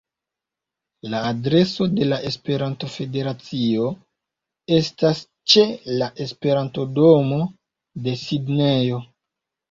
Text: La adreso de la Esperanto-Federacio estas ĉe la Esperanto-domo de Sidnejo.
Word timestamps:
La 1.13 1.17
adreso 1.31 1.85
de 1.97 2.05
la 2.13 2.17
Esperanto-Federacio 2.29 3.83
estas 4.77 5.21
ĉe 5.53 5.65
la 5.99 6.07
Esperanto-domo 6.25 7.37
de 8.09 8.15
Sidnejo. 8.23 8.99